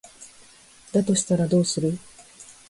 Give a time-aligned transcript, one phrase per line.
[0.91, 1.99] だとしたらどうする？